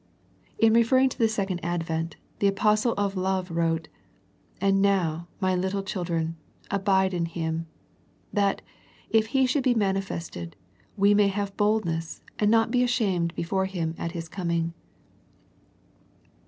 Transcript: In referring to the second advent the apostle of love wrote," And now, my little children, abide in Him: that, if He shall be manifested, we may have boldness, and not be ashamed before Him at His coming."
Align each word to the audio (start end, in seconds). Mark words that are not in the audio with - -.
In 0.57 0.73
referring 0.73 1.09
to 1.09 1.17
the 1.19 1.27
second 1.27 1.59
advent 1.63 2.15
the 2.39 2.47
apostle 2.47 2.95
of 2.97 3.15
love 3.15 3.51
wrote," 3.51 3.87
And 4.59 4.81
now, 4.81 5.27
my 5.39 5.53
little 5.55 5.83
children, 5.83 6.37
abide 6.71 7.13
in 7.13 7.25
Him: 7.27 7.67
that, 8.33 8.63
if 9.11 9.27
He 9.27 9.45
shall 9.45 9.61
be 9.61 9.75
manifested, 9.75 10.55
we 10.97 11.13
may 11.13 11.27
have 11.27 11.55
boldness, 11.55 12.23
and 12.39 12.49
not 12.49 12.71
be 12.71 12.81
ashamed 12.81 13.35
before 13.35 13.67
Him 13.67 13.93
at 13.99 14.13
His 14.13 14.27
coming." 14.27 14.73